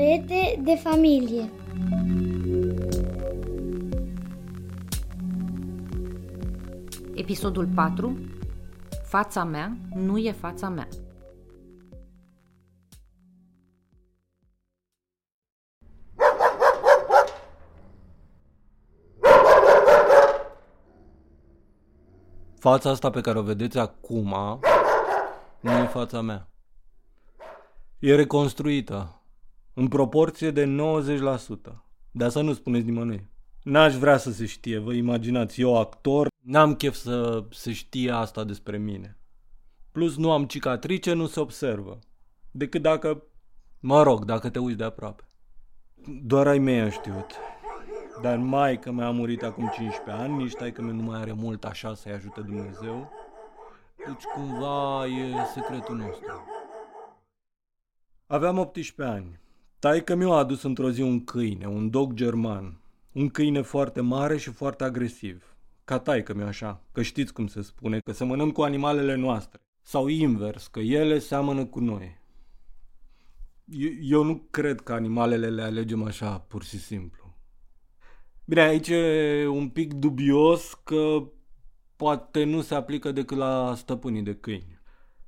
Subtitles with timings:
[0.00, 1.50] Secrete de familie
[7.14, 8.18] Episodul 4
[9.04, 10.88] Fața mea nu e fața mea.
[22.58, 24.60] Fața asta pe care o vedeți acum
[25.60, 26.48] nu e fața mea.
[27.98, 29.19] E reconstruită
[29.74, 30.76] în proporție de
[31.70, 31.72] 90%.
[32.10, 33.28] Dar să nu spuneți nimănui.
[33.62, 38.44] N-aș vrea să se știe, vă imaginați, eu actor, n-am chef să se știe asta
[38.44, 39.18] despre mine.
[39.92, 41.98] Plus nu am cicatrice, nu se observă.
[42.50, 43.22] Decât dacă,
[43.80, 45.24] mă rog, dacă te uiți de aproape.
[46.22, 47.34] Doar ai mei am știut.
[48.22, 51.64] Dar mai că mi-a murit acum 15 ani, nici tai că nu mai are mult
[51.64, 53.10] așa să-i ajute Dumnezeu.
[54.06, 56.44] Deci cumva e secretul nostru.
[58.26, 59.40] Aveam 18 ani.
[59.80, 62.80] Taică mi-a adus într-o zi un câine, un dog german.
[63.12, 65.56] Un câine foarte mare și foarte agresiv.
[65.84, 69.60] Ca taică mi așa, că știți cum se spune, că semănăm cu animalele noastre.
[69.82, 72.20] Sau invers, că ele seamănă cu noi.
[73.64, 77.36] Eu, eu nu cred că animalele le alegem așa, pur și simplu.
[78.44, 81.30] Bine, aici e un pic dubios că
[81.96, 84.80] poate nu se aplică decât la stăpânii de câini.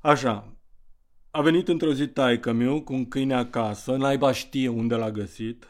[0.00, 0.55] Așa,
[1.36, 5.68] a venit într-o zi taică meu cu un câine acasă, naiba știe unde l-a găsit.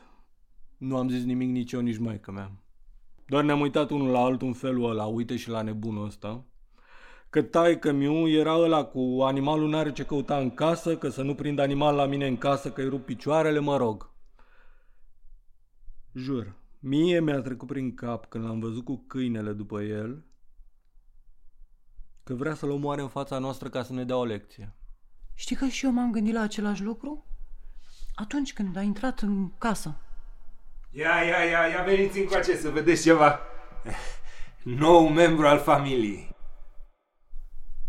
[0.77, 2.53] Nu am zis nimic nici eu, nici maică mea.
[3.27, 6.45] Doar ne-am uitat unul la altul în felul ăla, uite și la nebunul ăsta.
[7.31, 11.35] Că taică miu era ăla cu animalul n-are ce căuta în casă, că să nu
[11.35, 14.11] prind animal la mine în casă, că îi rup picioarele, mă rog.
[16.15, 20.25] Jur, mie mi-a trecut prin cap când l-am văzut cu câinele după el,
[22.25, 24.75] că vrea să-l omoare în fața noastră ca să ne dea o lecție.
[25.39, 27.25] Știi că și eu m-am gândit la același lucru?
[28.15, 29.97] Atunci când a intrat în casă.
[30.91, 33.41] Ia, ia, ia, ia veniți încoace să vedeți ceva.
[34.63, 36.35] Nou membru al familiei.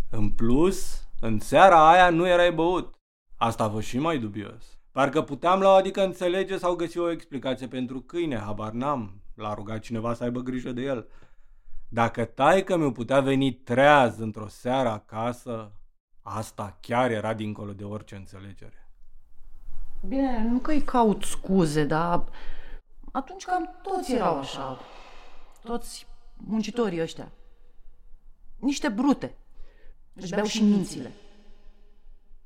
[0.10, 2.96] În plus, în seara aia nu erai băut.
[3.36, 4.80] Asta a fost și mai dubios.
[4.92, 9.22] Parcă puteam la o adică înțelege sau găsi o explicație pentru câine, habar n-am.
[9.36, 11.08] L-a rugat cineva să aibă grijă de el.
[11.90, 15.72] Dacă taică mi putea veni treaz într-o seară acasă,
[16.36, 18.88] asta chiar era dincolo de orice înțelegere.
[20.08, 22.24] Bine, nu că-i caut scuze, dar
[23.12, 24.80] atunci cam toți erau așa.
[25.64, 27.32] Toți muncitorii ăștia.
[28.60, 29.36] Niște brute.
[30.14, 31.12] Își beau și mințile.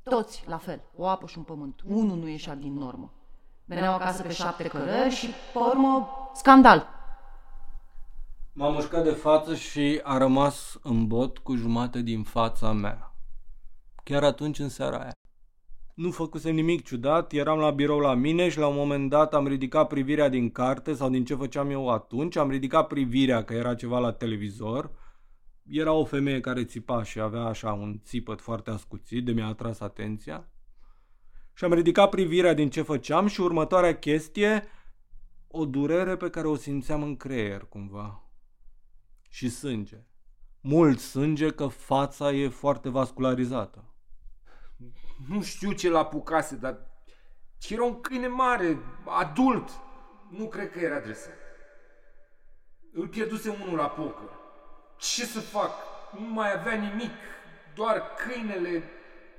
[0.04, 1.82] Toți la fel, o apă și un pământ.
[1.86, 3.14] Unul nu ieșea din normă.
[3.66, 6.88] Veneau acasă pe șapte cărări și, pe urmă, scandal.
[8.54, 13.11] M-a mușcat de față și a rămas în bot cu jumate din fața mea.
[14.04, 15.12] Chiar atunci în seara aia.
[15.96, 19.48] Nu făcusem nimic ciudat, eram la birou la mine și la un moment dat am
[19.48, 23.76] ridicat privirea din carte sau din ce făceam eu atunci, am ridicat privirea că era
[23.76, 24.92] ceva la televizor.
[25.64, 29.80] Era o femeie care țipa și avea așa un țipăt foarte ascuțit, de mi-a atras
[29.80, 30.50] atenția.
[31.54, 34.64] Și am ridicat privirea din ce făceam și următoarea chestie,
[35.48, 38.24] o durere pe care o simțeam în creier cumva.
[39.30, 40.06] Și sânge.
[40.62, 43.91] Mult sânge că fața e foarte vascularizată.
[45.30, 46.78] Nu știu ce l-a pucase, dar
[47.70, 49.70] era un câine mare, adult.
[50.30, 51.34] Nu cred că era adresat.
[52.94, 54.30] Îl pierduse unul la poker.
[54.98, 55.72] Ce să fac?
[56.20, 57.12] Nu mai avea nimic.
[57.76, 58.84] Doar câinele.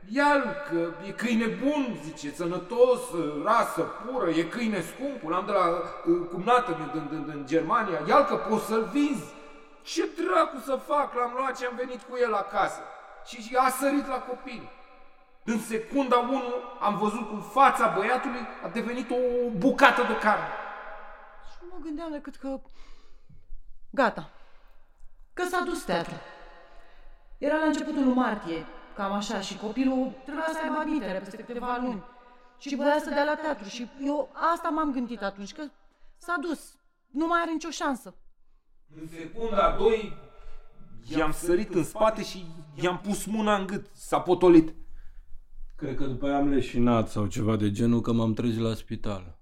[0.08, 3.00] Ia-l, că e câine bun, zice, sănătos,
[3.44, 8.00] rasă pură, e câine scump, l-am de la uh, cumnată din, din, din, din Germania,
[8.08, 9.34] ia-l că poți să-l vinzi.
[9.82, 11.14] Ce dracu să fac?
[11.14, 12.80] L-am luat și am venit cu el acasă.
[13.26, 14.70] Și a sărit la copil.
[15.44, 16.42] În secunda 1
[16.80, 20.46] am văzut cum fața băiatului a devenit o bucată de carne.
[21.50, 22.60] Și nu mă gândeam decât că...
[23.90, 24.30] Gata.
[25.32, 26.14] Că s-a dus teatru.
[27.38, 31.78] Era la începutul lui martie, cam așa, și copilul trebuia să aibă admitere peste câteva
[31.80, 32.02] luni.
[32.58, 35.62] Și voia să dea la teatru și eu asta m-am gândit atunci, că
[36.16, 36.74] s-a dus.
[37.10, 38.14] Nu mai are nicio șansă.
[39.00, 40.16] În secunda 2
[41.16, 43.86] i-am sărit în spate și i-am pus mâna în gât.
[43.92, 44.74] S-a potolit.
[45.82, 49.38] Cred că după aia am leșinat sau ceva de genul că m-am trezit la spital.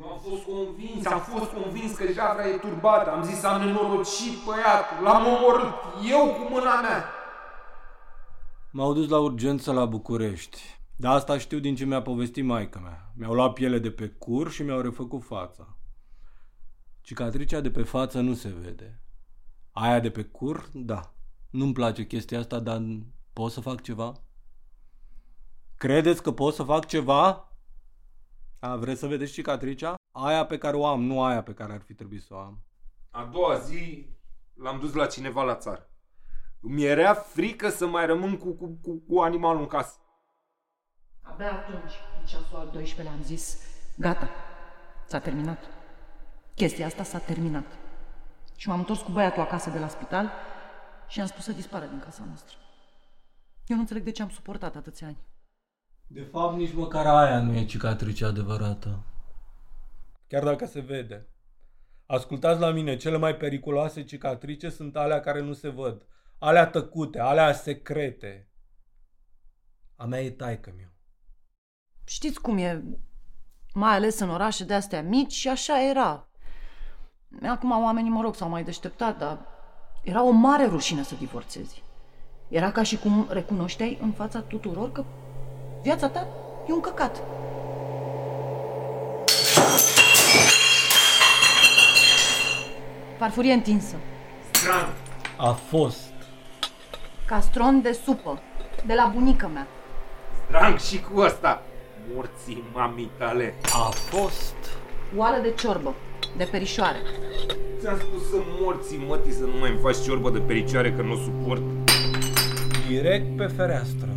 [0.00, 3.10] Eu am fost convins, am fost convins că javra e turbată.
[3.10, 5.74] Am zis, am nenorocit băiatul, l-am omorât,
[6.10, 7.04] eu cu mâna mea.
[8.72, 10.62] M-au dus la urgență la București.
[10.96, 13.12] Dar asta știu din ce mi-a povestit maica mea.
[13.16, 15.78] Mi-au luat piele de pe cur și mi-au refăcut fața.
[17.00, 19.02] Cicatricea de pe față nu se vede.
[19.72, 21.14] Aia de pe cur, da.
[21.50, 22.82] Nu-mi place chestia asta, dar
[23.32, 24.12] pot să fac ceva?
[25.78, 27.52] Credeți că pot să fac ceva?
[28.60, 29.94] A, vreți să vedeți cicatricea?
[30.12, 32.64] Aia pe care o am, nu aia pe care ar fi trebuit să o am.
[33.10, 34.06] A doua zi
[34.54, 35.90] l-am dus la cineva la țară.
[36.60, 39.98] Mi era frică să mai rămân cu, cu, cu, cu animalul în casă.
[41.22, 43.58] Abia atunci, în ceasul al 12-lea, am zis,
[43.96, 44.28] gata,
[45.06, 45.64] s-a terminat.
[46.54, 47.78] Chestia asta s-a terminat.
[48.56, 50.30] Și m-am întors cu băiatul acasă de la spital
[51.08, 52.56] și am spus să dispară din casa noastră.
[53.66, 55.26] Eu nu înțeleg de ce am suportat atâția ani.
[56.10, 59.04] De fapt, nici măcar aia nu e cicatricea adevărată.
[60.26, 61.28] Chiar dacă se vede.
[62.06, 66.06] Ascultați la mine, cele mai periculoase cicatrice sunt alea care nu se văd.
[66.38, 68.50] Alea tăcute, alea secrete.
[69.96, 70.88] A mea e taică meu.
[72.04, 72.84] Știți cum e,
[73.74, 76.28] mai ales în orașe de astea mici și așa era.
[77.42, 79.46] Acum oamenii, mă rog, s-au mai deșteptat, dar
[80.02, 81.82] era o mare rușine să divorțezi.
[82.48, 85.04] Era ca și cum recunoșteai în fața tuturor că
[85.88, 86.26] viața ta
[86.68, 87.22] e un căcat.
[93.18, 93.96] Farfurie întinsă,
[94.50, 94.88] Stran!
[95.36, 96.12] A fost.
[97.26, 98.40] castron de supă,
[98.86, 99.66] de la bunica mea.
[100.50, 101.62] Drang și cu ăsta!
[102.14, 103.54] Morții mamii tale!
[103.62, 104.56] A fost.
[105.16, 105.94] Oală de ciorbă,
[106.36, 106.98] de perișoare.
[107.80, 111.12] Ți-am spus să morții mătii să nu mai îmi faci ciorbă de pericioare că nu
[111.12, 111.62] o suport.
[112.88, 114.08] Direct pe fereastră.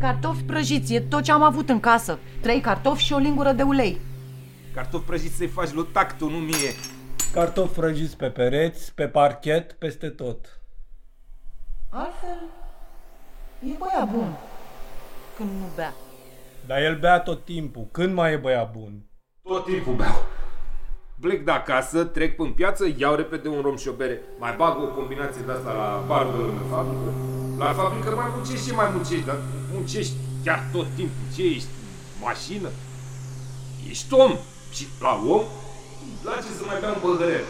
[0.00, 2.18] Cartofi prăjiți, e tot ce am avut în casă.
[2.40, 4.00] Trei cartofi și o lingură de ulei.
[4.74, 6.72] Cartofi prăjiți să-i faci lui tactul, nu mie.
[7.32, 10.60] Cartofi prăjiți pe pereți, pe parchet, peste tot.
[11.90, 12.42] Altfel,
[13.60, 14.36] e băiat bun
[15.36, 15.94] când nu bea.
[16.66, 17.88] Dar el bea tot timpul.
[17.92, 18.92] Când mai e băiat bun?
[19.42, 20.24] Tot timpul beau.
[21.20, 24.82] Plec de acasă, trec pîn piață, iau repede un rom și o bere, mai bag
[24.82, 27.37] o combinație de asta la bar de lângă fabrică.
[27.58, 29.38] La fabrică mai muncești și mai muncești, dar
[29.72, 30.14] muncești
[30.44, 31.26] chiar tot timpul.
[31.34, 31.68] Ce ești?
[32.20, 32.68] Mașină?
[33.88, 34.32] Ești om.
[34.72, 35.44] Și la om,
[36.04, 37.44] îmi place să mai beau un păhărel.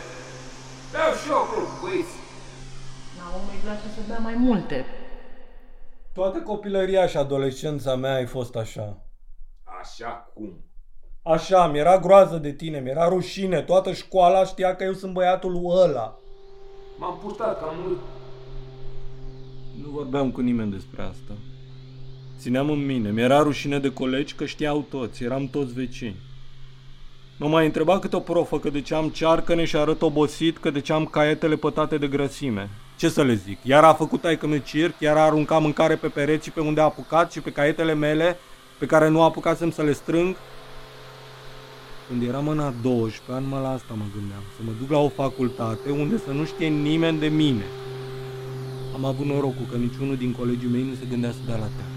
[0.93, 2.17] Beau și eu acolo, băieți.
[3.19, 4.87] La omul îi place să bea mai multe.
[6.15, 9.07] Toată copilăria și adolescența mea ai fost așa.
[9.81, 10.65] Așa cum?
[11.23, 15.65] Așa, mi-era groază de tine, mi-era rușine, toată școala știa că eu sunt băiatul lui
[15.67, 16.19] ăla.
[16.99, 17.99] M-am purtat, am urât.
[19.83, 21.33] Nu vorbeam cu nimeni despre asta.
[22.39, 26.17] Țineam în mine, mi-era rușine de colegi că știau toți, eram toți vecini.
[27.37, 30.71] Mă mai întreba câte o profă că de ce am cearcăne și arăt obosit, că
[30.71, 32.71] de ce am caietele pătate de grăsime.
[32.97, 33.59] Ce să le zic?
[33.63, 36.85] Iar a făcut aică meu circ, iar a aruncat mâncare pe pereți pe unde a
[36.85, 38.37] apucat și pe caietele mele,
[38.79, 40.37] pe care nu apucasem să le strâng.
[42.09, 44.99] Când eram în a 12 ani, mă la asta mă gândeam, să mă duc la
[44.99, 47.65] o facultate unde să nu știe nimeni de mine.
[48.99, 51.97] Am avut norocul că niciunul din colegii mei nu se gândea să dea la teatru.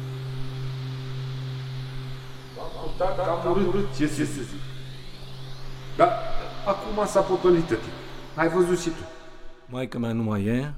[2.98, 4.62] Dacă am urât, ce să zic?
[5.98, 6.09] Dar
[6.65, 7.92] acum s-a potolit tătic.
[8.36, 9.03] Ai văzut și tu.
[9.65, 10.74] Maica mea nu mai e,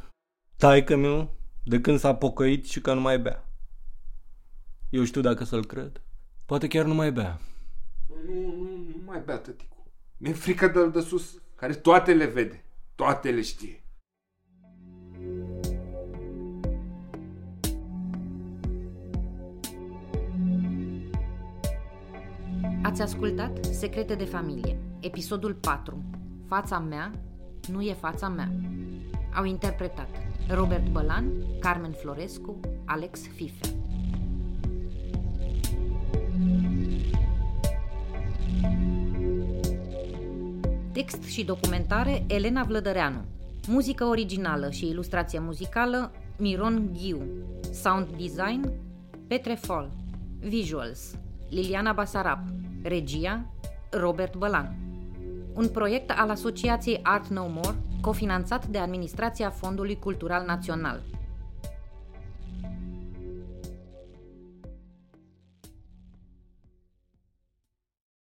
[0.58, 3.50] taică meu, de când s-a pocăit și că nu mai bea.
[4.90, 6.02] Eu știu dacă să-l cred.
[6.46, 7.40] Poate chiar nu mai bea.
[8.26, 9.84] Nu, nu, nu mai bea tăticul.
[10.18, 12.64] Mi-e frică de de sus, care toate le vede.
[12.96, 13.83] Toate le știe.
[22.94, 26.04] Ați ascultat Secrete de familie, episodul 4.
[26.48, 27.12] Fața mea
[27.72, 28.52] nu e fața mea.
[29.36, 30.10] Au interpretat
[30.50, 31.26] Robert Bălan,
[31.60, 33.76] Carmen Florescu, Alex Fife.
[40.92, 43.26] Text și documentare Elena Vlădăreanu.
[43.68, 47.22] Muzică originală și ilustrație muzicală Miron Ghiu.
[47.72, 48.72] Sound design
[49.28, 49.92] Petre Fol.
[50.40, 51.16] Visuals
[51.50, 52.40] Liliana Basarab.
[52.84, 53.46] Regia
[53.90, 54.76] Robert Bălan.
[55.54, 61.04] Un proiect al Asociației Art No More, cofinanțat de Administrația Fondului Cultural Național.